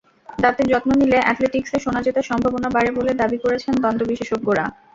দাঁতের 0.39 0.67
যত্ন 0.71 0.89
নিলে 1.01 1.17
অ্যাথলেটিকসে 1.21 1.77
সোনা 1.79 2.01
জেতার 2.05 2.29
সম্ভাবনা 2.29 2.67
বাড়ে 2.71 2.89
বলে 2.97 3.11
দাবি 3.21 3.37
করেছেন 3.43 3.73
দন্ত্য 3.83 4.03
বিশেষজ্ঞরা। 4.11 4.65